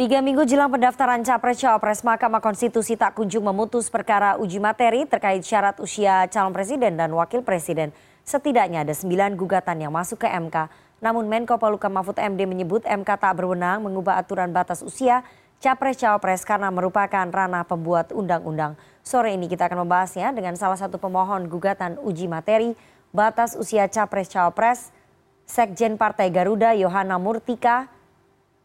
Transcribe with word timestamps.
Tiga 0.00 0.24
minggu 0.24 0.48
jelang 0.48 0.72
pendaftaran 0.72 1.20
Capres-Cawapres, 1.20 2.00
Mahkamah 2.00 2.40
Konstitusi 2.40 2.96
tak 2.96 3.20
kunjung 3.20 3.44
memutus 3.44 3.92
perkara 3.92 4.40
uji 4.40 4.56
materi 4.56 5.04
terkait 5.04 5.44
syarat 5.44 5.76
usia 5.76 6.24
calon 6.32 6.56
presiden 6.56 6.96
dan 6.96 7.12
wakil 7.12 7.44
presiden. 7.44 7.92
Setidaknya 8.24 8.80
ada 8.80 8.96
sembilan 8.96 9.36
gugatan 9.36 9.76
yang 9.76 9.92
masuk 9.92 10.24
ke 10.24 10.28
MK. 10.32 10.72
Namun 11.04 11.28
Menko 11.28 11.60
Poluka 11.60 11.92
Mahfud 11.92 12.16
MD 12.16 12.48
menyebut 12.48 12.80
MK 12.88 13.04
tak 13.04 13.36
berwenang 13.36 13.84
mengubah 13.84 14.16
aturan 14.16 14.48
batas 14.56 14.80
usia 14.80 15.20
Capres-Cawapres 15.60 16.48
karena 16.48 16.72
merupakan 16.72 17.28
ranah 17.28 17.68
pembuat 17.68 18.08
undang-undang. 18.16 18.80
Sore 19.04 19.36
ini 19.36 19.52
kita 19.52 19.68
akan 19.68 19.84
membahasnya 19.84 20.32
dengan 20.32 20.56
salah 20.56 20.80
satu 20.80 20.96
pemohon 20.96 21.44
gugatan 21.44 22.00
uji 22.00 22.24
materi 22.24 22.72
batas 23.12 23.52
usia 23.52 23.84
Capres-Cawapres, 23.84 24.96
Sekjen 25.44 26.00
Partai 26.00 26.32
Garuda 26.32 26.72
Yohana 26.72 27.20
Murtika, 27.20 27.99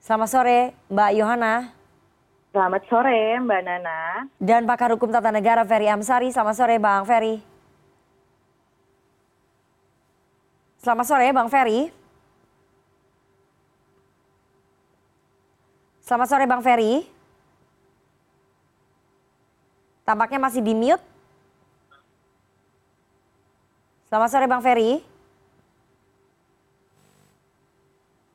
Selamat 0.06 0.30
sore 0.30 0.78
Mbak 0.86 1.12
Yohana. 1.18 1.74
Selamat 2.54 2.86
sore 2.86 3.42
Mbak 3.42 3.62
Nana. 3.66 4.30
Dan 4.38 4.70
pakar 4.70 4.94
hukum 4.94 5.10
tata 5.10 5.34
negara 5.34 5.66
Ferry 5.66 5.90
Amsari. 5.90 6.30
Selamat 6.30 6.54
sore 6.54 6.78
Bang 6.78 7.10
Ferry. 7.10 7.42
Selamat 10.78 11.06
sore 11.10 11.26
Bang 11.34 11.50
Ferry. 11.50 11.90
Selamat 16.06 16.28
sore 16.30 16.46
Bang 16.46 16.62
Ferry. 16.62 17.10
Tampaknya 20.06 20.38
masih 20.38 20.62
di 20.62 20.78
mute. 20.78 21.02
Selamat 24.06 24.30
sore 24.30 24.46
Bang 24.46 24.62
Ferry. 24.62 25.02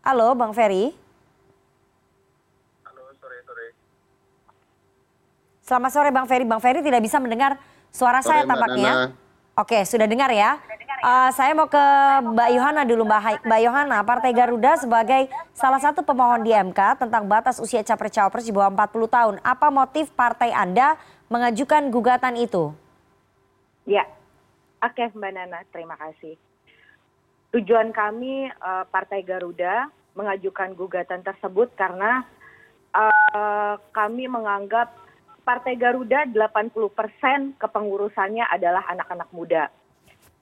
Halo 0.02 0.34
Bang 0.34 0.50
Ferry. 0.50 1.09
Selamat 5.70 5.90
sore 5.94 6.10
Bang 6.10 6.26
Ferry. 6.26 6.42
Bang 6.42 6.58
Ferry 6.58 6.82
tidak 6.82 6.98
bisa 6.98 7.22
mendengar 7.22 7.54
suara 7.94 8.18
sore, 8.26 8.42
saya 8.42 8.50
tampaknya. 8.50 9.14
Oke, 9.54 9.86
sudah 9.86 10.10
dengar 10.10 10.26
ya. 10.34 10.58
Uh, 11.00 11.30
saya 11.32 11.54
mau 11.54 11.70
ke 11.70 11.84
Mbak 12.26 12.50
Yohana 12.58 12.82
dulu, 12.82 13.06
Mbak, 13.06 13.46
Mbak 13.46 13.60
Yohana. 13.62 13.98
Partai 14.02 14.34
Garuda 14.34 14.76
sebagai 14.82 15.30
salah 15.54 15.78
satu 15.78 16.02
pemohon 16.02 16.42
di 16.42 16.50
MK 16.50 17.06
tentang 17.06 17.24
batas 17.30 17.62
usia 17.62 17.86
capres-cawapres 17.86 18.44
di 18.44 18.52
bawah 18.52 18.68
40 18.68 19.06
tahun. 19.06 19.34
Apa 19.46 19.70
motif 19.70 20.10
partai 20.10 20.50
Anda 20.50 20.98
mengajukan 21.30 21.86
gugatan 21.88 22.34
itu? 22.34 22.74
Ya, 23.86 24.10
oke 24.82 25.14
Mbak 25.14 25.32
Nana, 25.38 25.62
terima 25.70 25.94
kasih. 25.96 26.34
Tujuan 27.54 27.94
kami 27.94 28.50
uh, 28.58 28.84
Partai 28.90 29.22
Garuda 29.22 29.86
mengajukan 30.18 30.74
gugatan 30.74 31.22
tersebut 31.22 31.70
karena 31.78 32.26
uh, 32.94 33.74
kami 33.94 34.26
menganggap 34.26 34.94
Partai 35.40 35.74
Garuda 35.74 36.28
80 36.28 36.70
persen 36.94 37.38
kepengurusannya 37.58 38.44
adalah 38.52 38.86
anak-anak 38.92 39.28
muda. 39.34 39.66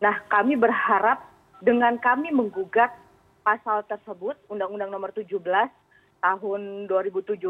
Nah, 0.05 0.21
kami 0.29 0.59
berharap 0.59 1.25
dengan 1.65 1.97
kami 1.97 2.29
menggugat 2.35 2.93
pasal 3.41 3.87
tersebut, 3.89 4.37
Undang-Undang 4.53 4.93
Nomor 4.93 5.11
17 5.17 5.41
tahun 6.21 6.61
2017 6.91 7.41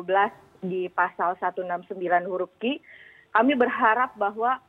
di 0.62 0.86
pasal 0.92 1.34
169 1.40 1.98
huruf 2.30 2.52
Q, 2.62 2.78
kami 3.34 3.52
berharap 3.58 4.14
bahwa 4.14 4.60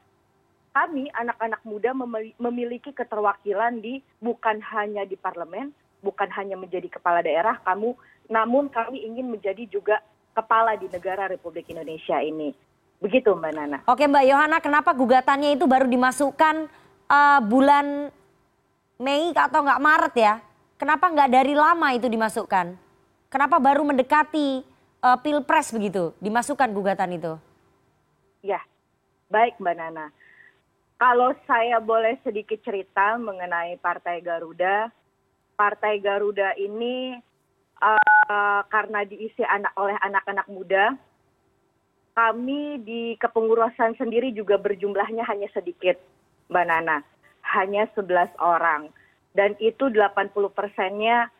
kami 0.73 1.11
anak-anak 1.13 1.61
muda 1.65 1.91
memiliki 2.37 2.95
keterwakilan 2.95 3.81
di 3.81 3.99
bukan 4.23 4.61
hanya 4.63 5.03
di 5.03 5.19
parlemen, 5.19 5.75
bukan 6.01 6.29
hanya 6.31 6.55
menjadi 6.55 6.87
kepala 6.87 7.19
daerah, 7.21 7.59
kamu, 7.61 7.93
namun 8.31 8.69
kami 8.71 9.03
ingin 9.03 9.27
menjadi 9.27 9.65
juga 9.67 9.99
kepala 10.33 10.75
di 10.79 10.87
negara 10.87 11.27
Republik 11.29 11.69
Indonesia 11.69 12.19
ini. 12.21 12.53
Begitu 12.99 13.31
Mbak 13.31 13.51
Nana. 13.55 13.77
Oke 13.87 14.05
Mbak 14.05 14.25
Yohana, 14.27 14.57
kenapa 14.59 14.91
gugatannya 14.91 15.55
itu 15.55 15.63
baru 15.63 15.87
dimasukkan 15.87 16.67
uh, 17.07 17.39
bulan 17.43 18.11
Mei 18.99 19.31
atau 19.31 19.63
nggak 19.63 19.79
Maret 19.79 20.15
ya? 20.19 20.33
Kenapa 20.75 21.07
nggak 21.07 21.31
dari 21.31 21.55
lama 21.55 21.87
itu 21.95 22.11
dimasukkan? 22.11 22.75
Kenapa 23.31 23.55
baru 23.55 23.87
mendekati 23.87 24.63
uh, 24.99 25.17
pilpres 25.23 25.71
begitu 25.71 26.11
dimasukkan 26.19 26.67
gugatan 26.75 27.15
itu? 27.15 27.33
Ya, 28.43 28.59
baik 29.31 29.55
Mbak 29.63 29.75
Nana. 29.79 30.11
Kalau 30.99 31.31
saya 31.47 31.79
boleh 31.79 32.19
sedikit 32.27 32.59
cerita 32.59 33.15
mengenai 33.15 33.79
Partai 33.79 34.19
Garuda, 34.19 34.91
Partai 35.55 36.03
Garuda 36.03 36.51
ini 36.59 37.15
uh, 37.79 38.18
karena 38.69 39.01
diisi 39.09 39.41
anak 39.41 39.73
oleh 39.73 39.97
anak-anak 40.05 40.45
muda, 40.53 40.93
kami 42.13 42.77
di 42.85 43.17
kepengurusan 43.17 43.97
sendiri 43.97 44.29
juga 44.35 44.61
berjumlahnya 44.61 45.25
hanya 45.25 45.49
sedikit, 45.49 45.97
Mbak 46.53 46.65
Nana. 46.69 46.97
Hanya 47.57 47.89
11 47.97 48.29
orang. 48.37 48.93
Dan 49.33 49.57
itu 49.57 49.89
80 49.89 50.29
persennya 50.53 51.33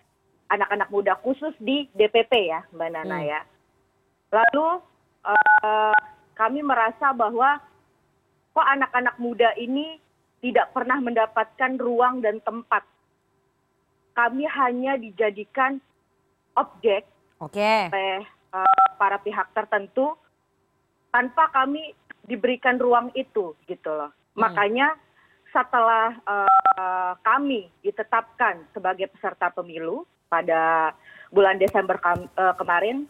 anak-anak 0.50 0.90
muda 0.90 1.14
khusus 1.22 1.54
di 1.62 1.86
DPP 1.94 2.50
ya, 2.50 2.66
Mbak 2.74 2.90
Nana 2.90 3.18
hmm. 3.22 3.28
ya. 3.28 3.42
Lalu 4.34 4.68
uh, 5.30 6.00
kami 6.34 6.66
merasa 6.66 7.14
bahwa 7.14 7.62
kok 8.56 8.66
anak-anak 8.66 9.16
muda 9.22 9.54
ini 9.62 10.02
tidak 10.42 10.74
pernah 10.74 10.98
mendapatkan 10.98 11.78
ruang 11.78 12.26
dan 12.26 12.42
tempat. 12.42 12.82
Kami 14.18 14.48
hanya 14.48 14.98
dijadikan 14.98 15.78
objek 16.60 17.08
okay. 17.40 17.88
oleh 17.90 18.28
uh, 18.52 18.88
para 19.00 19.18
pihak 19.24 19.48
tertentu 19.56 20.14
tanpa 21.10 21.50
kami 21.50 21.96
diberikan 22.28 22.78
ruang 22.78 23.10
itu 23.18 23.58
gitu 23.66 23.90
loh. 23.90 24.14
Hmm. 24.36 24.46
Makanya 24.46 24.94
setelah 25.50 26.14
uh, 26.30 27.14
kami 27.26 27.74
ditetapkan 27.82 28.70
sebagai 28.70 29.10
peserta 29.10 29.50
pemilu 29.50 30.06
pada 30.30 30.94
bulan 31.34 31.58
Desember 31.58 31.98
kam, 31.98 32.30
uh, 32.38 32.54
kemarin, 32.54 33.10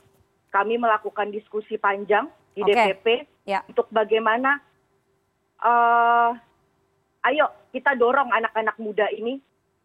kami 0.49 0.79
melakukan 0.79 1.27
diskusi 1.35 1.75
panjang 1.75 2.31
di 2.55 2.63
okay. 2.63 2.95
DPP 2.95 3.07
ya. 3.43 3.59
untuk 3.67 3.91
bagaimana 3.91 4.63
uh, 5.59 6.31
ayo 7.27 7.51
kita 7.75 7.93
dorong 7.99 8.31
anak-anak 8.31 8.79
muda 8.79 9.05
ini 9.13 9.37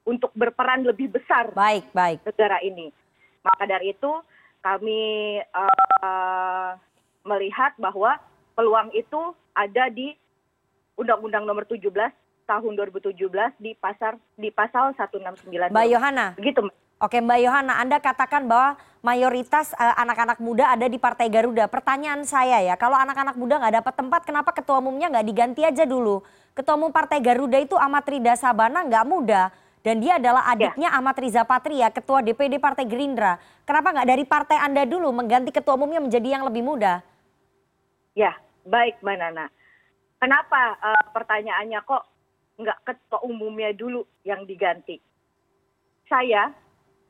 untuk 0.06 0.30
berperan 0.32 0.86
lebih 0.86 1.10
besar 1.10 1.50
baik 1.52 1.90
baik 1.90 2.22
negara 2.22 2.62
ini. 2.62 2.94
Maka 3.44 3.62
dari 3.68 3.92
itu 3.92 4.12
kami 4.64 5.02
uh, 5.52 6.72
melihat 7.28 7.76
bahwa 7.76 8.16
peluang 8.56 8.88
itu 8.96 9.36
ada 9.52 9.92
di 9.92 10.16
Undang-Undang 10.96 11.44
Nomor 11.44 11.68
17 11.68 11.84
tahun 12.44 12.72
2017 12.76 13.16
di 13.60 13.76
pasar 13.76 14.16
di 14.36 14.48
pasal 14.48 14.96
169. 14.96 15.72
Mbak 15.72 15.88
Yohana. 15.92 16.26
Begitu. 16.40 16.64
Oke 17.02 17.20
Mbak 17.20 17.40
Yohana, 17.42 17.82
Anda 17.82 17.98
katakan 18.00 18.46
bahwa 18.48 18.80
mayoritas 19.04 19.74
eh, 19.76 19.94
anak-anak 19.98 20.38
uh, 20.40 20.44
muda 20.44 20.70
ada 20.72 20.86
di 20.88 20.96
Partai 20.96 21.28
Garuda. 21.28 21.68
Pertanyaan 21.68 22.22
saya 22.24 22.62
ya, 22.64 22.78
kalau 22.80 22.96
anak-anak 22.96 23.36
muda 23.36 23.60
nggak 23.60 23.84
dapat 23.84 23.94
tempat, 23.98 24.20
kenapa 24.24 24.50
ketua 24.56 24.80
umumnya 24.80 25.10
nggak 25.12 25.26
diganti 25.26 25.66
aja 25.66 25.84
dulu? 25.84 26.24
Ketua 26.54 26.78
umum 26.78 26.94
Partai 26.94 27.18
Garuda 27.18 27.58
itu 27.58 27.74
Amat 27.76 28.08
Rida 28.08 28.38
Sabana 28.38 28.86
nggak 28.86 29.04
muda. 29.04 29.50
Dan 29.84 30.00
dia 30.00 30.16
adalah 30.16 30.48
ya. 30.48 30.52
adiknya 30.56 30.88
ya. 30.88 30.96
Amat 30.96 31.16
Riza 31.20 31.44
Patria, 31.44 31.92
ketua 31.92 32.24
DPD 32.24 32.56
Partai 32.56 32.88
Gerindra. 32.88 33.36
Kenapa 33.68 33.92
nggak 33.92 34.08
dari 34.08 34.24
partai 34.24 34.56
Anda 34.56 34.88
dulu 34.88 35.12
mengganti 35.12 35.52
ketua 35.52 35.76
umumnya 35.76 36.00
menjadi 36.00 36.40
yang 36.40 36.48
lebih 36.48 36.64
muda? 36.64 37.04
Ya, 38.16 38.32
baik 38.64 39.04
Mbak 39.04 39.16
Nana. 39.20 39.46
Kenapa 40.16 40.80
uh, 40.80 41.04
pertanyaannya 41.12 41.84
kok 41.84 42.04
nggak 42.56 42.78
ketua 42.80 43.20
umumnya 43.28 43.76
dulu 43.76 44.08
yang 44.24 44.48
diganti? 44.48 44.96
Saya, 46.08 46.48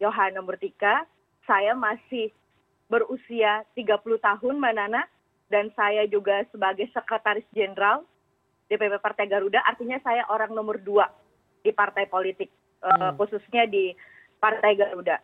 Yohana 0.02 0.42
Murtika, 0.42 1.06
saya 1.46 1.78
masih 1.78 2.34
berusia 2.90 3.62
30 3.78 4.02
tahun 4.18 4.54
Mbak 4.58 4.74
Nana, 4.74 5.06
dan 5.46 5.70
saya 5.78 6.10
juga 6.10 6.42
sebagai 6.50 6.90
sekretaris 6.90 7.46
jenderal 7.54 8.02
DPP 8.66 8.98
Partai 8.98 9.30
Garuda, 9.30 9.62
artinya 9.62 10.02
saya 10.02 10.26
orang 10.26 10.50
nomor 10.50 10.82
dua 10.82 11.06
di 11.62 11.70
partai 11.70 12.10
politik, 12.10 12.50
khususnya 13.16 13.64
di 13.68 13.96
Partai 14.38 14.76
Garuda. 14.76 15.18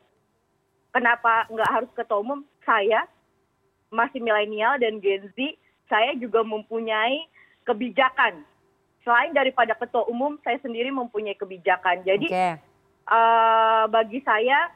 Kenapa 0.90 1.46
nggak 1.52 1.70
harus 1.70 1.90
ketua 1.94 2.18
umum? 2.24 2.40
Saya 2.64 3.06
masih 3.90 4.22
milenial 4.22 4.78
dan 4.78 5.02
Gen 5.02 5.28
Z, 5.34 5.38
saya 5.90 6.14
juga 6.16 6.46
mempunyai 6.46 7.26
kebijakan. 7.66 8.42
Selain 9.02 9.34
daripada 9.34 9.74
ketua 9.74 10.06
umum, 10.06 10.38
saya 10.46 10.58
sendiri 10.62 10.88
mempunyai 10.94 11.34
kebijakan. 11.34 12.06
Jadi 12.06 12.30
okay. 12.30 12.54
uh, 13.10 13.14
eh, 13.14 13.84
bagi 13.90 14.22
saya 14.22 14.70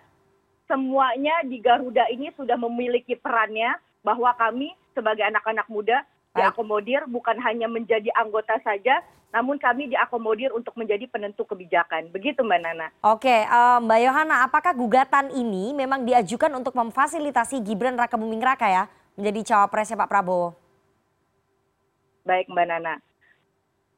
semuanya 0.66 1.44
di 1.46 1.60
Garuda 1.60 2.08
ini 2.10 2.32
sudah 2.34 2.56
memiliki 2.56 3.14
perannya 3.14 3.76
bahwa 4.02 4.32
kami 4.36 4.72
sebagai 4.96 5.24
anak-anak 5.24 5.68
muda 5.68 6.02
diakomodir 6.34 7.06
bukan 7.06 7.38
hanya 7.38 7.70
menjadi 7.70 8.10
anggota 8.18 8.58
saja, 8.66 9.00
namun 9.34 9.58
kami 9.58 9.90
diakomodir 9.90 10.54
untuk 10.54 10.78
menjadi 10.78 11.10
penentu 11.10 11.42
kebijakan. 11.42 12.06
Begitu 12.14 12.46
Mbak 12.46 12.60
Nana. 12.62 12.86
Oke, 13.02 13.42
uh, 13.50 13.82
Mbak 13.82 14.00
Yohana, 14.06 14.46
apakah 14.46 14.70
gugatan 14.70 15.34
ini 15.34 15.74
memang 15.74 16.06
diajukan 16.06 16.54
untuk 16.54 16.78
memfasilitasi 16.78 17.58
Gibran 17.66 17.98
Raka 17.98 18.14
Buming 18.14 18.38
Raka 18.38 18.70
ya 18.70 18.86
menjadi 19.18 19.50
cawapresnya 19.50 19.98
Pak 19.98 20.06
Prabowo? 20.06 20.54
Baik 22.22 22.46
Mbak 22.46 22.66
Nana. 22.70 22.94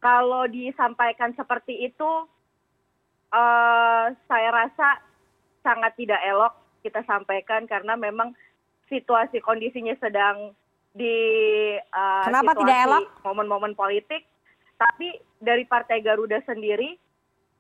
Kalau 0.01 0.49
disampaikan 0.49 1.37
seperti 1.37 1.85
itu, 1.85 2.11
uh, 3.29 4.05
saya 4.25 4.49
rasa 4.49 5.05
sangat 5.61 5.93
tidak 6.01 6.21
elok 6.25 6.57
kita 6.81 7.05
sampaikan 7.05 7.69
karena 7.69 7.93
memang 7.93 8.33
situasi 8.89 9.45
kondisinya 9.45 9.93
sedang 10.01 10.57
di 10.97 11.13
uh, 11.93 12.25
Kenapa 12.25 12.57
tidak 12.57 12.79
elok? 12.89 13.05
momen-momen 13.21 13.77
politik, 13.77 14.25
tapi 14.77 15.17
dari 15.41 15.65
Partai 15.65 16.05
Garuda 16.05 16.41
sendiri, 16.45 17.01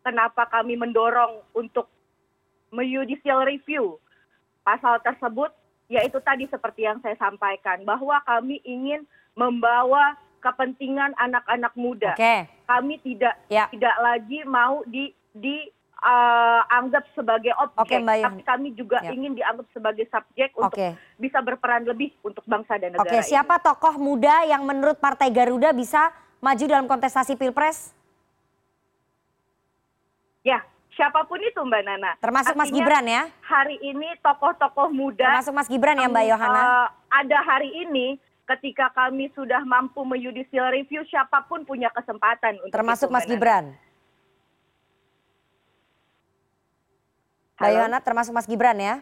kenapa 0.05 0.47
kami 0.49 0.77
mendorong 0.77 1.43
untuk 1.57 1.89
judicial 2.73 3.45
review 3.49 3.97
pasal 4.61 5.01
tersebut, 5.01 5.51
yaitu 5.89 6.21
tadi 6.21 6.45
seperti 6.53 6.85
yang 6.85 7.01
saya 7.01 7.17
sampaikan, 7.17 7.83
bahwa 7.89 8.21
kami 8.29 8.61
ingin 8.63 9.09
membawa 9.33 10.17
kepentingan 10.45 11.17
anak-anak 11.17 11.73
muda. 11.75 12.13
Okay. 12.15 12.47
Kami 12.69 13.01
tidak 13.03 13.35
ya. 13.49 13.67
tidak 13.73 13.97
lagi 13.99 14.45
mau 14.45 14.85
di 14.87 15.11
di 15.33 15.69
uh, 16.05 16.63
anggap 16.69 17.05
sebagai 17.17 17.53
objek, 17.57 18.03
okay, 18.05 18.23
tapi 18.23 18.43
kami 18.45 18.69
juga 18.77 19.01
ya. 19.03 19.11
ingin 19.13 19.35
dianggap 19.35 19.67
sebagai 19.73 20.07
subjek 20.07 20.53
untuk 20.55 20.77
okay. 20.77 20.93
bisa 21.17 21.41
berperan 21.41 21.83
lebih 21.89 22.13
untuk 22.21 22.45
bangsa 22.45 22.77
dan 22.77 22.95
negara. 22.95 23.07
Oke, 23.07 23.19
okay, 23.19 23.23
siapa 23.25 23.57
ini. 23.59 23.65
tokoh 23.65 23.95
muda 23.97 24.45
yang 24.45 24.63
menurut 24.63 25.01
Partai 25.01 25.33
Garuda 25.33 25.73
bisa 25.73 26.13
maju 26.41 26.65
dalam 26.67 26.87
kontestasi 26.87 27.35
Pilpres? 27.35 27.93
Ya, 30.47 30.63
siapa 30.95 31.27
pun 31.27 31.43
itu 31.43 31.59
Mbak 31.59 31.83
Nana. 31.83 32.13
Termasuk 32.23 32.55
Artinya, 32.55 32.71
Mas 32.71 32.75
Gibran 32.75 33.05
ya? 33.05 33.23
Hari 33.43 33.77
ini 33.83 34.09
tokoh-tokoh 34.23 34.89
muda. 34.95 35.27
Termasuk 35.27 35.55
Mas 35.55 35.69
Gibran 35.69 35.99
ya 35.99 36.07
Mbak 36.07 36.25
Yohana? 36.31 36.61
Uh, 36.63 36.87
ada 37.11 37.39
hari 37.43 37.71
ini 37.83 38.17
ketika 38.47 38.95
kami 38.95 39.27
sudah 39.35 39.61
mampu 39.67 40.07
menyudicial 40.07 40.71
review 40.71 41.03
siapa 41.11 41.43
pun 41.51 41.67
punya 41.67 41.91
kesempatan 41.91 42.63
untuk 42.63 42.71
Termasuk 42.71 43.11
itu, 43.11 43.15
Mas 43.15 43.27
Gibran. 43.27 43.75
Mbak 47.57 47.71
Yohana 47.73 47.99
termasuk 48.05 48.33
Mas 48.37 48.47
Gibran 48.47 48.79
ya? 48.79 48.95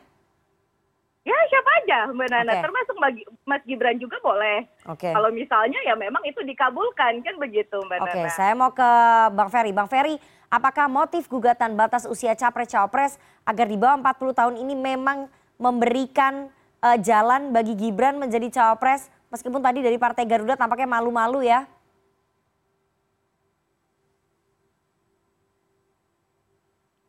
Ya 1.84 2.08
aja 2.08 2.16
Mbak 2.16 2.28
Nana, 2.32 2.52
okay. 2.52 2.62
termasuk 2.64 2.96
Mas 3.44 3.62
Gibran 3.68 3.96
juga 4.00 4.16
boleh. 4.24 4.64
Okay. 4.96 5.12
Kalau 5.12 5.28
misalnya 5.28 5.76
ya 5.84 5.92
memang 5.92 6.24
itu 6.24 6.40
dikabulkan 6.40 7.20
kan 7.20 7.34
begitu 7.36 7.76
Mbak 7.84 7.98
okay, 8.00 8.08
Nana. 8.08 8.24
Oke, 8.24 8.30
saya 8.32 8.52
mau 8.56 8.72
ke 8.72 8.90
Bang 9.36 9.50
Ferry. 9.52 9.70
Bang 9.76 9.88
Ferry, 9.88 10.16
apakah 10.48 10.88
motif 10.88 11.28
gugatan 11.28 11.76
batas 11.76 12.08
usia 12.08 12.32
capres-cawapres 12.32 13.20
agar 13.44 13.66
di 13.68 13.76
bawah 13.76 14.00
40 14.00 14.40
tahun 14.40 14.54
ini 14.64 14.74
memang 14.74 15.28
memberikan 15.60 16.48
uh, 16.80 16.96
jalan 16.98 17.52
bagi 17.52 17.76
Gibran 17.76 18.16
menjadi 18.16 18.48
cawapres 18.48 19.12
meskipun 19.28 19.60
tadi 19.60 19.84
dari 19.84 20.00
Partai 20.00 20.24
Garuda 20.24 20.56
tampaknya 20.56 20.88
malu-malu 20.88 21.44
ya? 21.44 21.68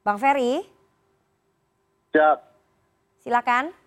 Bang 0.05 0.21
Ferry? 0.21 0.61
Siap. 2.13 2.37
Silakan. 3.25 3.84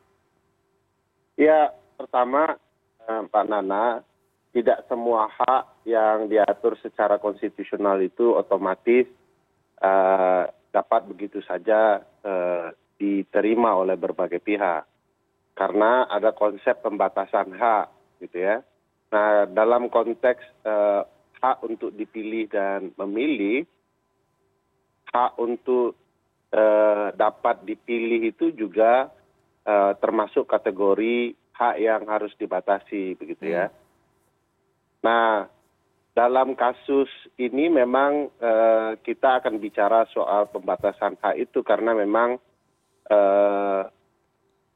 Ya, 1.39 1.71
pertama 1.95 2.59
eh, 3.07 3.23
Pak 3.31 3.45
Nana, 3.47 4.03
tidak 4.51 4.83
semua 4.91 5.31
hak 5.31 5.87
yang 5.87 6.27
diatur 6.27 6.75
secara 6.83 7.23
konstitusional 7.23 8.01
itu 8.03 8.33
otomatis 8.33 9.07
uh, 9.85 10.49
dapat 10.73 11.05
begitu 11.05 11.39
saja 11.45 12.01
uh, 12.25 12.73
diterima 12.97 13.77
oleh 13.77 13.95
berbagai 13.95 14.41
pihak. 14.41 14.89
Karena 15.53 16.09
ada 16.11 16.33
konsep 16.33 16.81
pembatasan 16.81 17.55
hak, 17.55 17.87
gitu 18.25 18.41
ya. 18.41 18.65
Nah, 19.13 19.47
dalam 19.53 19.93
konteks 19.93 20.43
hak 21.39 21.57
untuk 21.63 21.93
dipilih 21.95 22.51
dan 22.51 22.91
memilih, 22.97 23.69
hak 25.13 25.39
untuk 25.39 25.95
Eh, 26.49 27.09
dapat 27.13 27.61
dipilih 27.69 28.33
itu 28.33 28.57
juga 28.57 29.13
eh, 29.69 29.93
termasuk 30.01 30.49
kategori 30.49 31.37
hak 31.53 31.77
yang 31.77 32.03
harus 32.09 32.33
dibatasi 32.41 33.19
begitu 33.21 33.53
ya. 33.53 33.69
Hmm. 33.69 33.77
Nah, 35.05 35.31
dalam 36.17 36.57
kasus 36.57 37.13
ini 37.37 37.69
memang 37.69 38.33
eh, 38.41 38.97
kita 39.05 39.45
akan 39.45 39.61
bicara 39.61 40.09
soal 40.17 40.49
pembatasan 40.49 41.21
hak 41.21 41.37
itu 41.37 41.61
karena 41.61 41.93
memang 41.93 42.41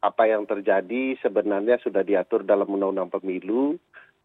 apa 0.00 0.25
yang 0.25 0.49
terjadi 0.49 1.21
sebenarnya 1.21 1.77
sudah 1.85 2.00
diatur 2.00 2.49
dalam 2.49 2.65
undang-undang 2.65 3.12
pemilu 3.12 3.77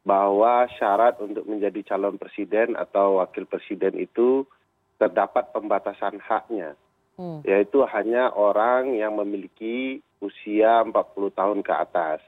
bahwa 0.07 0.63
syarat 0.79 1.19
untuk 1.19 1.43
menjadi 1.43 1.91
calon 1.91 2.15
presiden 2.15 2.79
atau 2.79 3.19
wakil 3.19 3.43
presiden 3.43 3.99
itu 3.99 4.47
terdapat 4.95 5.51
pembatasan 5.51 6.23
haknya. 6.23 6.79
Hmm. 7.17 7.41
yaitu 7.41 7.81
hanya 7.89 8.29
orang 8.29 8.93
yang 8.93 9.17
memiliki 9.17 10.05
usia 10.21 10.81
40 10.83 10.93
tahun 11.33 11.59
ke 11.61 11.73
atas. 11.73 12.19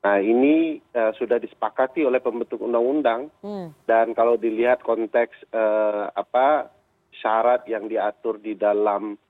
Nah 0.00 0.16
ini 0.16 0.80
uh, 0.96 1.12
sudah 1.20 1.36
disepakati 1.36 2.08
oleh 2.08 2.24
pembentuk 2.24 2.64
undang-undang 2.64 3.28
hmm. 3.44 3.84
dan 3.84 4.16
kalau 4.16 4.40
dilihat 4.40 4.80
konteks 4.80 5.36
uh, 5.52 6.08
apa 6.16 6.72
syarat 7.20 7.68
yang 7.68 7.84
diatur 7.84 8.40
di 8.40 8.56
dalam 8.56 9.20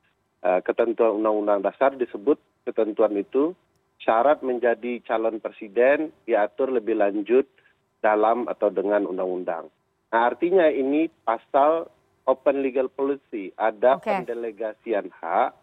uh, 0.46 0.60
ketentuan 0.62 1.18
undang-undang 1.18 1.66
dasar 1.66 1.98
disebut 1.98 2.38
ketentuan 2.62 3.18
itu 3.18 3.50
syarat 3.98 4.46
menjadi 4.46 5.02
calon 5.02 5.42
presiden 5.42 6.14
diatur 6.22 6.70
lebih 6.70 7.02
lanjut 7.02 7.50
dalam 7.98 8.46
atau 8.46 8.70
dengan 8.70 9.10
undang-undang. 9.10 9.66
Nah 10.14 10.20
artinya 10.22 10.70
ini 10.70 11.10
pasal 11.26 11.90
open 12.30 12.62
legal 12.62 12.86
policy 12.86 13.50
ada 13.58 13.98
pendelegasian 13.98 15.10
hak 15.18 15.59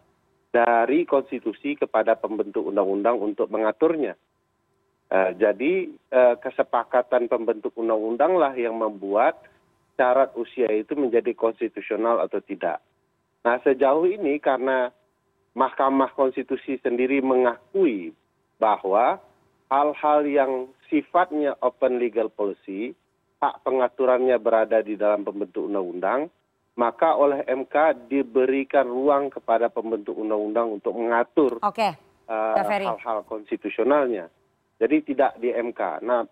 dari 0.58 1.06
konstitusi 1.06 1.78
kepada 1.78 2.18
pembentuk 2.18 2.66
undang-undang 2.66 3.22
untuk 3.22 3.46
mengaturnya. 3.46 4.18
Uh, 5.08 5.30
jadi 5.38 5.88
uh, 6.10 6.34
kesepakatan 6.42 7.30
pembentuk 7.30 7.78
undang-undang 7.78 8.34
lah 8.34 8.52
yang 8.58 8.74
membuat 8.74 9.38
syarat 9.94 10.34
usia 10.34 10.66
itu 10.74 10.98
menjadi 10.98 11.30
konstitusional 11.38 12.18
atau 12.18 12.42
tidak. 12.42 12.82
Nah 13.46 13.62
sejauh 13.62 14.04
ini 14.10 14.42
karena 14.42 14.90
Mahkamah 15.54 16.12
Konstitusi 16.12 16.76
sendiri 16.82 17.22
mengakui 17.22 18.12
bahwa 18.58 19.22
hal-hal 19.70 20.20
yang 20.26 20.52
sifatnya 20.90 21.54
open 21.62 22.02
legal 22.02 22.28
policy, 22.28 22.92
hak 23.38 23.62
pengaturannya 23.62 24.36
berada 24.42 24.82
di 24.82 24.98
dalam 24.98 25.22
pembentuk 25.22 25.70
undang-undang, 25.70 26.28
maka 26.78 27.18
oleh 27.18 27.42
mk 27.42 28.06
diberikan 28.06 28.86
ruang 28.86 29.34
kepada 29.34 29.66
pembentuk 29.66 30.14
undang 30.14 30.38
undang 30.38 30.78
untuk 30.78 30.94
mengatur 30.94 31.58
uh, 32.30 32.54
hal 32.54 32.96
hal 33.02 33.18
konstitusionalnya. 33.26 34.30
Jadi 34.78 35.10
tidak 35.10 35.34
di 35.42 35.50
mk 35.50 36.06
nah 36.06 36.22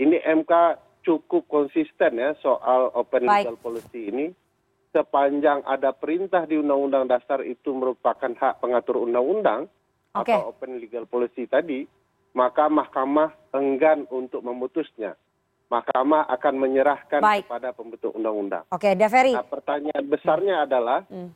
ini 0.00 0.16
mk 0.24 0.80
cukup 1.04 1.44
konsisten 1.52 2.16
ya 2.16 2.32
soal 2.40 2.88
open 2.96 3.28
legal 3.28 3.60
policy 3.60 4.08
ini. 4.08 4.26
Sepanjang 4.90 5.62
ada 5.70 5.94
perintah 5.94 6.48
di 6.50 6.58
undang 6.58 6.90
undang 6.90 7.04
dasar 7.06 7.46
itu 7.46 7.70
merupakan 7.70 8.32
hak 8.34 8.58
pengatur 8.58 9.06
undang 9.06 9.22
undang 9.22 9.60
atau 10.10 10.50
open 10.50 10.82
legal 10.82 11.06
policy 11.06 11.46
tadi 11.46 11.86
maka 12.34 12.66
mahkamah 12.66 13.30
enggan 13.54 14.06
untuk 14.10 14.42
memutusnya 14.42 15.14
mahkamah 15.70 16.26
akan 16.26 16.54
menyerahkan 16.58 17.22
Baik. 17.22 17.46
kepada 17.46 17.70
pembentuk 17.70 18.10
undang-undang. 18.12 18.66
Oke, 18.74 18.98
Deveri. 18.98 19.38
Nah, 19.38 19.46
pertanyaan 19.46 20.04
besarnya 20.10 20.54
hmm. 20.60 20.66
adalah 20.66 21.00
hmm. 21.06 21.30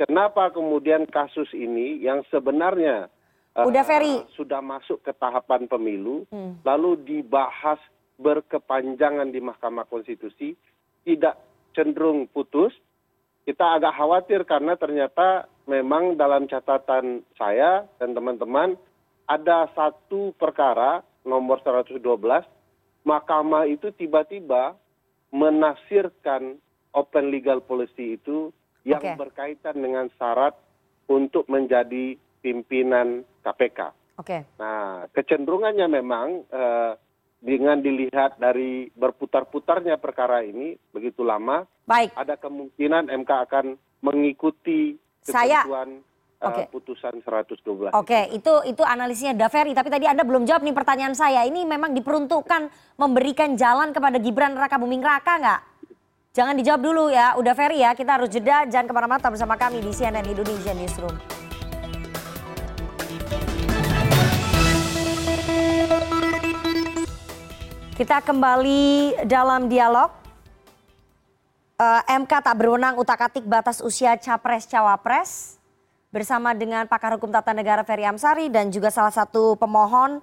kenapa 0.00 0.50
kemudian 0.50 1.04
kasus 1.04 1.52
ini 1.52 2.00
yang 2.00 2.24
sebenarnya 2.32 3.12
Udah, 3.54 3.86
uh, 3.86 4.26
sudah 4.34 4.58
masuk 4.58 4.98
ke 5.06 5.14
tahapan 5.14 5.70
pemilu, 5.70 6.26
hmm. 6.26 6.66
lalu 6.66 6.98
dibahas 7.06 7.78
berkepanjangan 8.18 9.30
di 9.30 9.38
Mahkamah 9.38 9.86
Konstitusi, 9.86 10.58
tidak 11.06 11.38
cenderung 11.70 12.26
putus. 12.26 12.74
Kita 13.46 13.78
agak 13.78 13.94
khawatir 13.94 14.42
karena 14.42 14.74
ternyata 14.74 15.46
memang 15.70 16.18
dalam 16.18 16.50
catatan 16.50 17.22
saya 17.36 17.86
dan 18.00 18.16
teman-teman 18.16 18.74
ada 19.28 19.68
satu 19.76 20.32
perkara 20.34 21.04
nomor 21.22 21.60
112 21.62 22.00
mahkamah 23.04 23.68
itu 23.68 23.92
tiba 23.92 24.24
tiba 24.24 24.74
menafsirkan 25.30 26.56
open 26.96 27.30
legal 27.30 27.60
policy 27.60 28.16
itu 28.16 28.50
yang 28.84 29.00
okay. 29.00 29.16
berkaitan 29.16 29.76
dengan 29.80 30.08
syarat 30.16 30.56
untuk 31.08 31.48
menjadi 31.48 32.16
pimpinan 32.44 33.24
KPK. 33.40 33.80
Okay. 34.20 34.46
Nah, 34.60 35.08
kecenderungannya 35.10 35.88
memang 35.90 36.44
uh, 36.52 36.92
dengan 37.44 37.82
dilihat 37.82 38.40
dari 38.40 38.88
berputar-putarnya 38.94 40.00
perkara 40.00 40.40
ini 40.46 40.76
begitu 40.94 41.20
lama, 41.26 41.66
Baik, 41.84 42.16
ada 42.16 42.40
kemungkinan 42.40 43.10
MK 43.10 43.30
akan 43.50 43.66
mengikuti 44.00 44.96
Saya- 45.20 45.64
ketentuan 45.64 45.90
eh, 46.00 46.00
Oke. 46.00 46.13
Putusan 46.68 47.14
112. 47.22 47.94
Oke, 47.94 48.20
itu 48.34 48.52
itu 48.68 48.82
analisisnya 48.84 49.32
Daveri. 49.32 49.72
Tapi 49.72 49.88
tadi 49.88 50.04
Anda 50.04 50.26
belum 50.26 50.44
jawab 50.44 50.66
nih 50.66 50.74
pertanyaan 50.76 51.14
saya. 51.16 51.46
Ini 51.48 51.64
memang 51.64 51.96
diperuntukkan 51.96 52.68
memberikan 52.98 53.54
jalan 53.54 53.94
kepada 53.94 54.20
Gibran 54.20 54.58
Raka 54.58 54.76
Buming 54.76 55.04
Raka 55.04 55.34
nggak? 55.40 55.60
Jangan 56.34 56.58
dijawab 56.58 56.82
dulu 56.82 57.04
ya, 57.14 57.38
udah 57.38 57.54
Ferry 57.54 57.78
ya. 57.78 57.94
Kita 57.94 58.18
harus 58.18 58.26
jeda, 58.26 58.66
jangan 58.66 58.90
ke 58.90 58.94
mana-mana 58.98 59.22
bersama 59.30 59.54
kami 59.54 59.78
di 59.78 59.94
CNN 59.94 60.26
Indonesia 60.26 60.74
Newsroom. 60.74 61.14
Kita 67.94 68.18
kembali 68.26 69.22
dalam 69.30 69.70
dialog. 69.70 70.10
Eh, 71.78 72.02
MK 72.18 72.32
tak 72.42 72.54
berwenang 72.58 72.98
utak-atik 72.98 73.46
batas 73.46 73.78
usia 73.78 74.18
capres-cawapres 74.18 75.62
bersama 76.14 76.54
dengan 76.54 76.86
pakar 76.86 77.18
hukum 77.18 77.34
tata 77.34 77.50
negara 77.50 77.82
Ferry 77.82 78.06
Amsari 78.06 78.46
dan 78.46 78.70
juga 78.70 78.86
salah 78.94 79.10
satu 79.10 79.58
pemohon 79.58 80.22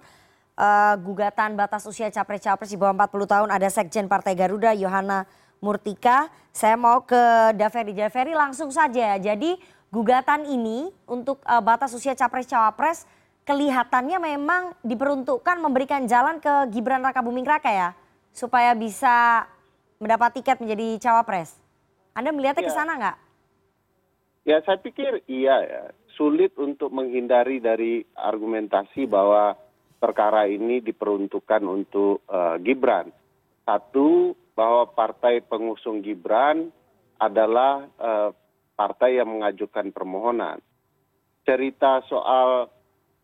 eh, 0.56 0.96
gugatan 1.04 1.60
batas 1.60 1.84
usia 1.84 2.08
capres-cawapres 2.08 2.72
di 2.72 2.80
bawah 2.80 2.96
40 2.96 3.12
tahun 3.28 3.50
ada 3.52 3.68
Sekjen 3.68 4.08
Partai 4.08 4.32
Garuda 4.40 4.72
Yohana 4.72 5.28
Murtika. 5.60 6.32
Saya 6.56 6.80
mau 6.80 7.04
ke 7.04 7.52
Daveri. 7.60 7.92
Daveri 7.92 8.32
langsung 8.32 8.72
saja. 8.72 9.20
Jadi 9.20 9.60
gugatan 9.92 10.48
ini 10.48 10.88
untuk 11.12 11.44
eh, 11.44 11.60
batas 11.60 11.92
usia 11.92 12.16
capres-cawapres 12.16 13.04
kelihatannya 13.44 14.16
memang 14.22 14.72
diperuntukkan 14.88 15.60
memberikan 15.60 16.08
jalan 16.08 16.40
ke 16.40 16.72
Gibran 16.72 17.04
Raka 17.04 17.20
Buming 17.20 17.44
Raka 17.44 17.68
ya 17.68 17.90
supaya 18.32 18.72
bisa 18.72 19.44
mendapat 20.00 20.40
tiket 20.40 20.56
menjadi 20.64 21.04
cawapres. 21.04 21.60
Anda 22.16 22.32
melihatnya 22.32 22.64
ke 22.64 22.72
Ya. 22.72 22.80
sana 22.80 22.96
nggak? 22.96 23.18
Ya 24.42 24.58
saya 24.66 24.82
pikir 24.82 25.22
iya 25.30 25.58
ya. 25.62 25.84
Sulit 26.18 26.54
untuk 26.58 26.90
menghindari 26.94 27.62
dari 27.62 28.02
argumentasi 28.18 29.06
bahwa 29.06 29.54
perkara 30.02 30.50
ini 30.50 30.82
diperuntukkan 30.82 31.62
untuk 31.66 32.26
eh, 32.26 32.58
Gibran. 32.66 33.10
Satu, 33.62 34.34
bahwa 34.58 34.90
partai 34.92 35.46
pengusung 35.46 36.02
Gibran 36.02 36.74
adalah 37.22 37.86
eh, 37.86 38.30
partai 38.74 39.22
yang 39.22 39.30
mengajukan 39.30 39.94
permohonan. 39.94 40.58
Cerita 41.46 42.02
soal 42.10 42.70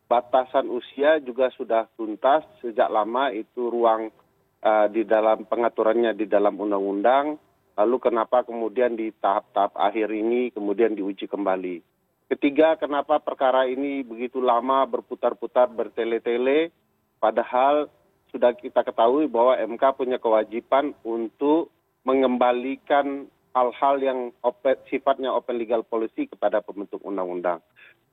batasan 0.07 0.71
usia 0.71 1.19
juga 1.19 1.51
sudah 1.53 1.89
tuntas 1.97 2.45
sejak 2.61 2.87
lama 2.93 3.33
itu 3.33 3.73
ruang 3.73 4.13
eh, 4.61 4.87
di 4.93 5.01
dalam 5.01 5.49
pengaturannya 5.49 6.13
di 6.13 6.29
dalam 6.29 6.55
undang-undang 6.61 7.41
lalu 7.77 8.01
kenapa 8.01 8.41
kemudian 8.41 8.97
di 8.97 9.13
tahap-tahap 9.13 9.77
akhir 9.77 10.09
ini 10.09 10.49
kemudian 10.49 10.97
diuji 10.97 11.29
kembali. 11.29 11.85
Ketiga, 12.27 12.75
kenapa 12.75 13.23
perkara 13.23 13.69
ini 13.69 14.03
begitu 14.03 14.43
lama 14.43 14.83
berputar-putar 14.83 15.71
bertele-tele, 15.71 16.75
padahal 17.23 17.87
sudah 18.33 18.51
kita 18.51 18.83
ketahui 18.83 19.31
bahwa 19.31 19.55
MK 19.55 19.83
punya 19.95 20.19
kewajiban 20.19 20.91
untuk 21.07 21.71
mengembalikan 22.03 23.31
hal-hal 23.55 23.95
yang 24.03 24.19
open- 24.43 24.81
sifatnya 24.91 25.31
open 25.31 25.55
legal 25.55 25.87
policy 25.87 26.27
kepada 26.27 26.59
pembentuk 26.59 26.99
undang-undang. 27.07 27.63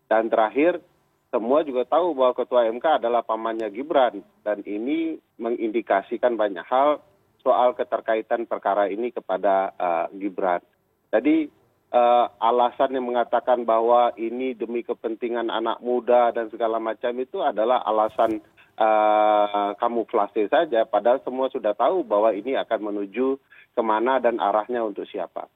Dan 0.06 0.30
terakhir, 0.30 0.78
semua 1.34 1.66
juga 1.66 1.82
tahu 1.82 2.14
bahwa 2.14 2.38
ketua 2.38 2.70
MK 2.70 3.02
adalah 3.02 3.26
pamannya 3.26 3.66
Gibran 3.74 4.22
dan 4.46 4.62
ini 4.62 5.18
mengindikasikan 5.42 6.38
banyak 6.38 6.62
hal 6.70 7.02
soal 7.44 7.76
keterkaitan 7.76 8.48
perkara 8.48 8.88
ini 8.88 9.12
kepada 9.12 9.70
eh, 9.76 10.06
Gibran. 10.16 10.64
Jadi 11.12 11.46
eh, 11.92 12.26
alasan 12.40 12.96
yang 12.96 13.06
mengatakan 13.06 13.62
bahwa 13.68 14.16
ini 14.16 14.56
demi 14.56 14.80
kepentingan 14.80 15.52
anak 15.52 15.78
muda 15.84 16.32
dan 16.32 16.48
segala 16.48 16.80
macam 16.80 17.12
itu 17.20 17.44
adalah 17.44 17.84
alasan 17.84 18.40
eh, 18.80 19.70
kamuflase 19.76 20.48
saja. 20.48 20.88
Padahal 20.88 21.20
semua 21.20 21.52
sudah 21.52 21.76
tahu 21.76 22.02
bahwa 22.02 22.32
ini 22.32 22.56
akan 22.56 22.90
menuju 22.90 23.36
ke 23.76 23.82
mana 23.84 24.16
dan 24.18 24.40
arahnya 24.40 24.80
untuk 24.80 25.04
siapa. 25.04 25.46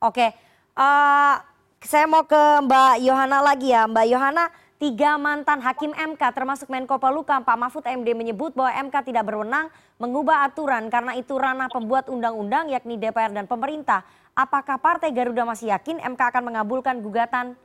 Oke, 0.00 0.32
eh, 0.78 1.34
saya 1.82 2.06
mau 2.10 2.24
ke 2.26 2.64
Mbak 2.64 3.04
Yohana 3.04 3.38
lagi 3.44 3.70
ya. 3.70 3.86
Mbak 3.86 4.06
Yohana, 4.10 4.44
tiga 4.78 5.18
mantan 5.18 5.58
hakim 5.58 5.90
MK 5.90 6.22
termasuk 6.30 6.70
Menko 6.70 7.02
Polhukam 7.02 7.42
Pak 7.42 7.58
Mahfud 7.58 7.82
MD 7.82 8.14
menyebut 8.14 8.54
bahwa 8.54 8.70
MK 8.86 9.10
tidak 9.10 9.26
berwenang 9.26 9.66
mengubah 9.98 10.46
aturan 10.46 10.86
karena 10.86 11.18
itu 11.18 11.34
ranah 11.34 11.66
pembuat 11.66 12.06
undang-undang 12.06 12.70
yakni 12.70 12.94
DPR 12.94 13.34
dan 13.34 13.50
pemerintah. 13.50 14.06
Apakah 14.38 14.78
Partai 14.78 15.10
Garuda 15.10 15.42
masih 15.42 15.74
yakin 15.74 15.98
MK 15.98 16.20
akan 16.30 16.54
mengabulkan 16.54 17.02
gugatan? 17.02 17.58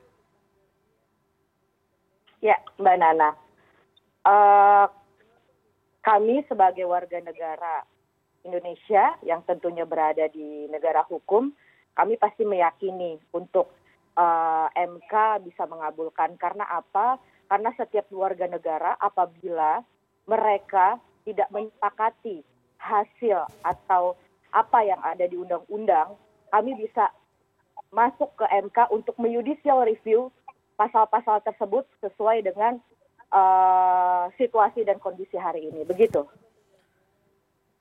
Ya, 2.42 2.58
Mbak 2.82 2.98
Nana. 2.98 3.30
Eh, 4.26 4.86
kami 6.02 6.42
sebagai 6.50 6.90
warga 6.90 7.22
negara 7.22 7.86
Indonesia 8.42 9.16
yang 9.24 9.46
tentunya 9.46 9.86
berada 9.86 10.28
di 10.34 10.68
negara 10.68 11.06
hukum, 11.06 11.54
kami 11.94 12.18
pasti 12.18 12.44
meyakini 12.44 13.22
untuk 13.32 13.72
eh, 14.18 14.68
MK 14.78 15.14
bisa 15.46 15.64
mengabulkan. 15.66 16.38
Karena 16.38 16.66
apa? 16.70 17.18
Karena 17.50 17.70
setiap 17.78 18.10
warga 18.14 18.50
negara 18.50 18.98
apabila 18.98 19.84
mereka 20.26 20.98
tidak 21.28 21.48
menyepakati 21.52 22.42
hasil 22.80 23.48
atau 23.64 24.16
apa 24.54 24.80
yang 24.86 25.00
ada 25.02 25.26
di 25.26 25.36
undang-undang, 25.40 26.14
kami 26.52 26.78
bisa 26.78 27.10
masuk 27.94 28.34
ke 28.38 28.46
MK 28.50 28.90
untuk 28.90 29.16
judicial 29.22 29.86
review 29.86 30.34
pasal-pasal 30.74 31.42
tersebut 31.46 31.86
sesuai 32.02 32.42
dengan 32.46 32.78
eh, 33.34 34.24
situasi 34.38 34.86
dan 34.86 34.98
kondisi 34.98 35.38
hari 35.38 35.70
ini. 35.70 35.86
Begitu, 35.86 36.26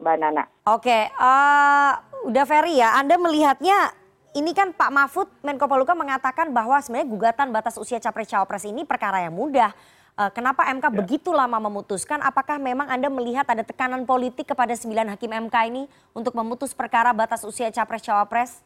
Mbak 0.01 0.17
Nana. 0.21 0.45
Oke, 0.69 1.09
eh, 1.09 1.93
udah 2.29 2.45
Ferry 2.45 2.81
ya, 2.81 2.97
Anda 3.01 3.17
melihatnya 3.17 4.02
ini 4.33 4.57
kan 4.57 4.73
Pak 4.73 4.91
Mahfud 4.93 5.29
Menko 5.45 5.69
Polhukam 5.69 6.01
mengatakan 6.01 6.49
bahwa 6.53 6.81
sebenarnya 6.81 7.09
gugatan 7.09 7.53
batas 7.53 7.77
usia 7.77 8.01
capres-cawapres 8.01 8.65
ini 8.65 8.89
perkara 8.89 9.21
yang 9.25 9.37
mudah. 9.37 9.73
Eh, 10.13 10.31
kenapa 10.33 10.69
MK 10.73 10.93
begitu 10.93 11.33
lama 11.33 11.57
memutuskan? 11.61 12.21
Apakah 12.25 12.57
memang 12.57 12.89
Anda 12.89 13.13
melihat 13.13 13.49
ada 13.49 13.65
tekanan 13.65 14.09
politik 14.09 14.49
kepada 14.49 14.73
sembilan 14.73 15.17
hakim 15.17 15.33
MK 15.49 15.57
ini 15.69 15.83
untuk 16.17 16.37
memutus 16.37 16.73
perkara 16.73 17.13
batas 17.13 17.45
usia 17.45 17.69
capres-cawapres? 17.69 18.65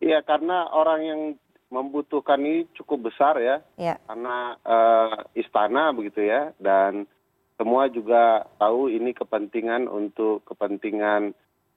Iya, 0.00 0.24
karena 0.24 0.68
orang 0.72 1.00
yang 1.04 1.20
membutuhkan 1.70 2.40
ini 2.40 2.64
cukup 2.76 3.12
besar 3.12 3.40
ya. 3.40 3.62
Ya. 3.80 3.96
karena 4.04 4.56
eh, 4.64 5.16
istana 5.40 5.92
begitu 5.96 6.24
ya 6.24 6.52
dan 6.58 7.06
semua 7.60 7.86
juga 7.92 8.48
tahu 8.58 8.90
ini 8.90 9.12
kepentingan 9.12 9.88
untuk 9.88 10.44
kepentingan 10.44 11.32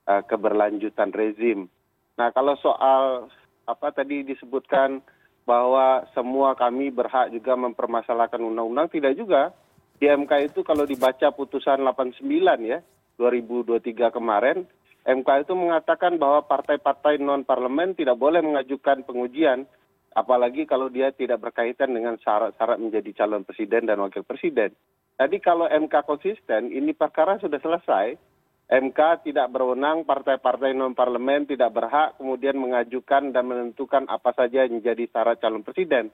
eh, 0.08 0.22
keberlanjutan 0.28 1.08
rezim. 1.12 1.72
Nah 2.18 2.28
kalau 2.30 2.54
soal 2.62 3.28
apa 3.64 3.88
tadi 3.90 4.22
disebutkan 4.22 5.00
bahwa 5.44 6.04
semua 6.16 6.56
kami 6.56 6.88
berhak 6.88 7.32
juga 7.32 7.56
mempermasalahkan 7.56 8.40
undang-undang 8.40 8.88
tidak 8.88 9.16
juga 9.16 9.52
di 10.00 10.08
MK 10.08 10.52
itu 10.52 10.60
kalau 10.64 10.88
dibaca 10.88 11.32
putusan 11.32 11.84
89 11.84 12.24
ya 12.64 12.80
2023 13.20 14.14
kemarin 14.14 14.64
MK 15.04 15.28
itu 15.44 15.52
mengatakan 15.52 16.16
bahwa 16.16 16.48
partai-partai 16.48 17.20
non 17.20 17.44
parlemen 17.44 17.92
tidak 17.92 18.16
boleh 18.16 18.40
mengajukan 18.40 19.04
pengujian 19.04 19.68
apalagi 20.16 20.64
kalau 20.64 20.88
dia 20.88 21.12
tidak 21.12 21.44
berkaitan 21.44 21.92
dengan 21.92 22.16
syarat-syarat 22.22 22.80
menjadi 22.80 23.10
calon 23.22 23.44
presiden 23.44 23.84
dan 23.84 24.00
wakil 24.00 24.24
presiden. 24.24 24.72
Jadi 25.14 25.36
kalau 25.42 25.68
MK 25.68 25.94
konsisten, 26.06 26.72
ini 26.72 26.96
perkara 26.96 27.38
sudah 27.38 27.60
selesai. 27.60 28.16
MK 28.64 29.28
tidak 29.28 29.52
berwenang, 29.52 30.08
partai-partai 30.08 30.72
non-parlemen 30.72 31.44
tidak 31.44 31.76
berhak 31.76 32.16
kemudian 32.16 32.56
mengajukan 32.56 33.28
dan 33.28 33.44
menentukan 33.44 34.08
apa 34.08 34.32
saja 34.32 34.64
yang 34.64 34.80
menjadi 34.80 35.04
syarat 35.12 35.36
calon 35.38 35.60
presiden. 35.60 36.08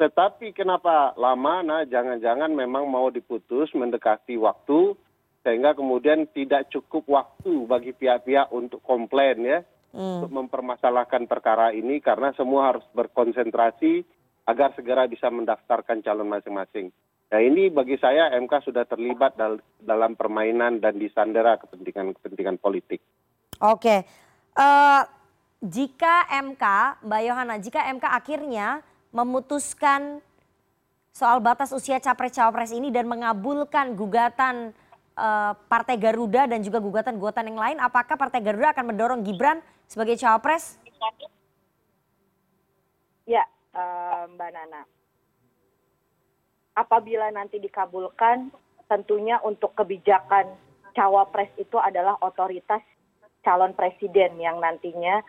Tetapi 0.00 0.56
kenapa 0.56 1.12
lama? 1.20 1.60
Nah, 1.60 1.82
jangan-jangan 1.84 2.48
memang 2.56 2.88
mau 2.88 3.12
diputus 3.12 3.68
mendekati 3.76 4.40
waktu, 4.40 4.96
sehingga 5.44 5.76
kemudian 5.76 6.24
tidak 6.32 6.72
cukup 6.72 7.04
waktu 7.04 7.68
bagi 7.68 7.92
pihak-pihak 7.92 8.48
untuk 8.48 8.80
komplain 8.80 9.44
ya 9.44 9.60
untuk 9.90 10.30
mempermasalahkan 10.30 11.26
perkara 11.26 11.74
ini 11.74 11.98
karena 11.98 12.30
semua 12.38 12.70
harus 12.74 12.86
berkonsentrasi 12.94 14.06
agar 14.46 14.70
segera 14.78 15.06
bisa 15.10 15.26
mendaftarkan 15.28 16.02
calon 16.02 16.30
masing-masing. 16.30 16.94
Nah 17.30 17.40
ini 17.40 17.70
bagi 17.70 17.94
saya 17.98 18.34
MK 18.34 18.52
sudah 18.66 18.82
terlibat 18.84 19.38
dal 19.38 19.62
dalam 19.78 20.18
permainan 20.18 20.82
dan 20.82 20.98
disandera 20.98 21.56
kepentingan-kepentingan 21.62 22.58
politik. 22.58 22.98
Oke, 23.60 24.02
Eh, 24.60 25.02
jika 25.60 26.26
MK, 26.28 26.64
Mbak 27.04 27.22
Yohana, 27.24 27.54
jika 27.60 27.80
MK 27.92 28.04
akhirnya 28.08 28.80
memutuskan 29.12 30.24
soal 31.12 31.38
batas 31.42 31.70
usia 31.74 32.00
capres-cawapres 32.00 32.72
ini 32.72 32.88
dan 32.88 33.04
mengabulkan 33.10 33.92
gugatan 33.98 34.72
uh, 35.18 35.52
Partai 35.68 35.98
Garuda 35.98 36.46
dan 36.46 36.62
juga 36.62 36.78
gugatan-gugatan 36.80 37.50
yang 37.50 37.60
lain, 37.60 37.76
apakah 37.82 38.14
Partai 38.14 38.40
Garuda 38.40 38.72
akan 38.72 38.94
mendorong 38.94 39.20
Gibran 39.26 39.58
sebagai 39.84 40.16
cawapres? 40.16 40.78
Ya, 43.28 43.44
uh, 43.74 44.30
Mbak 44.32 44.50
Nana. 44.54 44.82
Apabila 46.74 47.28
nanti 47.34 47.58
dikabulkan, 47.58 48.50
tentunya 48.90 49.38
untuk 49.42 49.74
kebijakan 49.78 50.50
cawapres 50.94 51.50
itu 51.58 51.78
adalah 51.78 52.18
otoritas 52.22 52.82
calon 53.40 53.72
presiden 53.72 54.36
yang 54.36 54.60
nantinya 54.60 55.22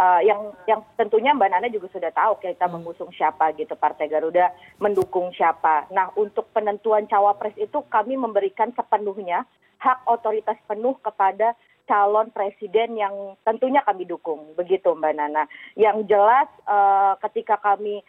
uh, 0.00 0.20
yang 0.24 0.54
yang 0.64 0.80
tentunya 0.96 1.36
Mbak 1.36 1.50
Nana 1.50 1.68
juga 1.68 1.92
sudah 1.92 2.12
tahu 2.14 2.40
kita 2.40 2.66
hmm. 2.66 2.72
mengusung 2.80 3.10
siapa 3.12 3.52
gitu 3.58 3.76
Partai 3.76 4.08
Garuda 4.08 4.54
mendukung 4.80 5.34
siapa. 5.36 5.90
Nah 5.92 6.08
untuk 6.16 6.48
penentuan 6.56 7.04
cawapres 7.10 7.54
itu 7.60 7.84
kami 7.92 8.16
memberikan 8.16 8.72
sepenuhnya 8.72 9.44
hak 9.80 10.04
otoritas 10.08 10.56
penuh 10.68 10.96
kepada 11.00 11.56
calon 11.88 12.30
presiden 12.30 12.94
yang 12.94 13.34
tentunya 13.42 13.82
kami 13.82 14.06
dukung 14.06 14.54
begitu 14.54 14.94
Mbak 14.94 15.14
Nana. 15.16 15.44
Yang 15.76 16.06
jelas 16.08 16.48
uh, 16.64 17.18
ketika 17.28 17.58
kami 17.60 18.00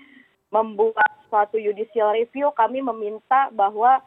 membuat 0.52 1.21
suatu 1.32 1.56
judicial 1.56 2.12
review 2.12 2.52
kami 2.52 2.84
meminta 2.84 3.48
bahwa 3.56 4.04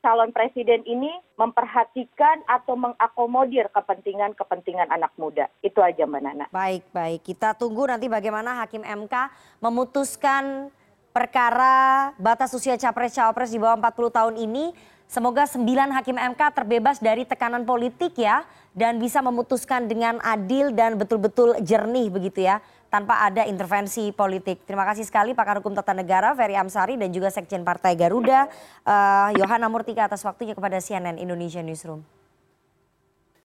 calon 0.00 0.32
presiden 0.32 0.80
ini 0.88 1.12
memperhatikan 1.36 2.40
atau 2.48 2.78
mengakomodir 2.78 3.68
kepentingan-kepentingan 3.68 4.88
anak 4.88 5.12
muda. 5.20 5.52
Itu 5.60 5.84
aja 5.84 6.08
Mbak 6.08 6.22
Nana. 6.24 6.46
Baik, 6.48 6.88
baik. 6.94 7.20
Kita 7.26 7.52
tunggu 7.52 7.84
nanti 7.84 8.08
bagaimana 8.08 8.64
Hakim 8.64 8.80
MK 8.80 9.14
memutuskan 9.60 10.72
perkara 11.12 12.14
batas 12.16 12.54
usia 12.54 12.78
capres-cawapres 12.78 13.50
di 13.50 13.58
bawah 13.58 13.76
40 13.76 14.16
tahun 14.16 14.34
ini. 14.38 14.66
Semoga 15.08 15.48
sembilan 15.48 15.88
hakim 15.96 16.20
MK 16.20 16.52
terbebas 16.52 17.00
dari 17.00 17.24
tekanan 17.24 17.64
politik 17.64 18.12
ya 18.20 18.44
dan 18.76 19.00
bisa 19.00 19.24
memutuskan 19.24 19.88
dengan 19.88 20.20
adil 20.20 20.68
dan 20.76 21.00
betul-betul 21.00 21.56
jernih 21.64 22.12
begitu 22.12 22.44
ya 22.44 22.60
tanpa 22.88 23.24
ada 23.24 23.44
intervensi 23.44 24.10
politik. 24.12 24.64
Terima 24.64 24.84
kasih 24.88 25.04
sekali 25.04 25.36
pakar 25.36 25.60
hukum 25.60 25.76
tata 25.76 25.92
negara 25.92 26.32
Ferry 26.32 26.56
Amsari 26.56 26.96
dan 26.96 27.12
juga 27.12 27.28
Sekjen 27.28 27.62
Partai 27.64 27.94
Garuda 27.94 28.48
uh, 28.84 29.68
Murtika 29.68 30.08
atas 30.08 30.24
waktunya 30.24 30.56
kepada 30.56 30.80
CNN 30.80 31.20
Indonesia 31.20 31.60
Newsroom. 31.60 32.17